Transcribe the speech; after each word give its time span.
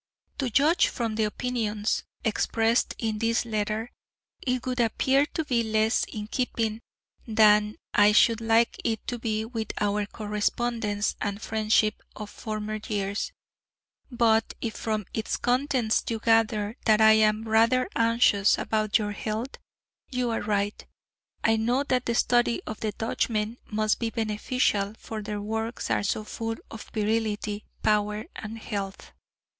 To 0.39 0.49
judge 0.49 0.87
from 0.87 1.13
the 1.13 1.25
opinions 1.25 2.05
expressed 2.23 2.95
in 2.97 3.19
this 3.19 3.45
letter, 3.45 3.91
it 4.41 4.65
would 4.65 4.79
appear 4.79 5.27
to 5.27 5.45
be 5.45 5.61
less 5.61 6.05
in 6.05 6.25
keeping 6.25 6.81
than 7.27 7.75
I 7.93 8.11
should 8.11 8.41
like 8.41 8.81
it 8.83 9.05
to 9.05 9.19
be 9.19 9.45
with 9.45 9.71
our 9.79 10.07
correspondence 10.07 11.15
and 11.21 11.39
friendship 11.39 12.01
of 12.15 12.31
former 12.31 12.79
years; 12.87 13.31
but 14.09 14.55
if 14.59 14.73
from 14.73 15.05
its 15.13 15.37
contents 15.37 16.03
you 16.09 16.17
gather 16.17 16.77
that 16.85 16.99
I 16.99 17.11
am 17.11 17.43
rather 17.47 17.87
anxious 17.95 18.57
about 18.57 18.97
your 18.97 19.11
health, 19.11 19.55
you 20.09 20.31
are 20.31 20.41
right. 20.41 20.83
I 21.43 21.57
know 21.57 21.83
that 21.83 22.07
the 22.07 22.15
study 22.15 22.59
of 22.65 22.79
the 22.79 22.91
Dutchmen 22.91 23.57
must 23.69 23.99
be 23.99 24.09
beneficial; 24.09 24.95
for 24.97 25.21
their 25.21 25.39
works 25.41 25.91
are 25.91 26.01
so 26.01 26.23
full 26.23 26.55
of 26.71 26.89
virility, 26.91 27.65
power 27.83 28.25
and 28.35 28.57
health. 28.57 29.11